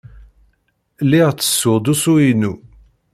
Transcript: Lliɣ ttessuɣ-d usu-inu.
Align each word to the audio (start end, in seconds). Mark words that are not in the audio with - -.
Lliɣ 1.03 1.29
ttessuɣ-d 1.33 1.87
usu-inu. 1.93 2.53